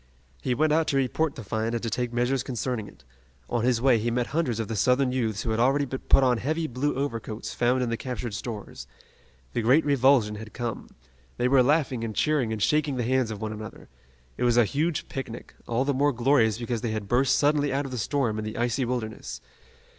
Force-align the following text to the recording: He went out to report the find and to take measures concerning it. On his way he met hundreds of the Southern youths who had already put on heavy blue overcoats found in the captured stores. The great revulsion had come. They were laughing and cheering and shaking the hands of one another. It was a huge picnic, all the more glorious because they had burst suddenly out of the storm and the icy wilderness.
He 0.41 0.55
went 0.55 0.73
out 0.73 0.87
to 0.87 0.97
report 0.97 1.35
the 1.35 1.43
find 1.43 1.75
and 1.75 1.83
to 1.83 1.89
take 1.91 2.11
measures 2.11 2.41
concerning 2.41 2.87
it. 2.87 3.03
On 3.51 3.63
his 3.63 3.79
way 3.79 3.99
he 3.99 4.09
met 4.09 4.25
hundreds 4.33 4.59
of 4.59 4.67
the 4.67 4.75
Southern 4.75 5.11
youths 5.11 5.43
who 5.43 5.51
had 5.51 5.59
already 5.59 5.85
put 5.85 6.23
on 6.23 6.39
heavy 6.39 6.65
blue 6.65 6.95
overcoats 6.95 7.53
found 7.53 7.83
in 7.83 7.91
the 7.91 7.97
captured 7.97 8.33
stores. 8.33 8.87
The 9.53 9.61
great 9.61 9.85
revulsion 9.85 10.37
had 10.37 10.53
come. 10.53 10.89
They 11.37 11.47
were 11.47 11.61
laughing 11.61 12.03
and 12.03 12.15
cheering 12.15 12.51
and 12.51 12.63
shaking 12.63 12.95
the 12.95 13.03
hands 13.03 13.29
of 13.29 13.43
one 13.43 13.53
another. 13.53 13.89
It 14.37 14.43
was 14.43 14.57
a 14.57 14.65
huge 14.65 15.07
picnic, 15.07 15.53
all 15.67 15.85
the 15.85 15.93
more 15.93 16.11
glorious 16.11 16.57
because 16.57 16.81
they 16.81 16.93
had 16.93 17.07
burst 17.07 17.37
suddenly 17.37 17.71
out 17.71 17.85
of 17.85 17.91
the 17.91 17.99
storm 17.99 18.39
and 18.39 18.47
the 18.47 18.57
icy 18.57 18.83
wilderness. 18.85 19.39